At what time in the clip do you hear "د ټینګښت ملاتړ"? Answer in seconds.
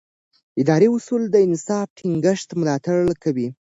1.91-2.97